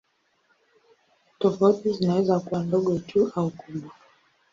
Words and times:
Tofauti 1.39 1.93
zinaweza 1.93 2.39
kuwa 2.39 2.63
ndogo 2.63 2.99
tu 2.99 3.31
au 3.35 3.49
kubwa. 3.49 3.91